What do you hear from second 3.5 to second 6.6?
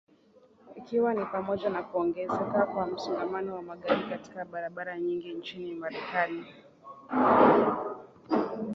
wa magari katika barabara nyingi nchini marekani